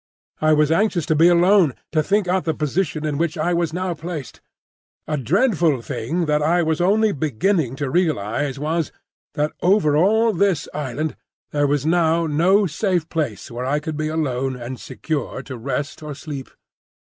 [0.41, 3.71] I was anxious to be alone, to think out the position in which I was
[3.71, 4.41] now placed.
[5.05, 8.91] A dreadful thing that I was only beginning to realise was,
[9.35, 11.15] that over all this island
[11.51, 16.01] there was now no safe place where I could be alone and secure to rest
[16.01, 16.49] or sleep.